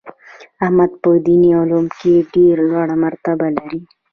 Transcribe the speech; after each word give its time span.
احمد 0.63 0.91
په 1.01 1.09
دیني 1.25 1.51
علم 1.59 1.85
کې 1.99 2.13
ډېره 2.33 2.63
لوړه 2.71 2.95
مرتبه 3.05 3.47
لري. 3.57 3.81